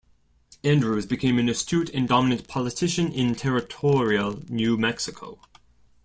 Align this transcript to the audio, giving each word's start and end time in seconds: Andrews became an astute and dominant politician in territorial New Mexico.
Andrews 0.63 1.05
became 1.05 1.37
an 1.37 1.47
astute 1.47 1.91
and 1.91 2.07
dominant 2.09 2.47
politician 2.47 3.11
in 3.13 3.35
territorial 3.35 4.41
New 4.49 4.75
Mexico. 4.75 5.39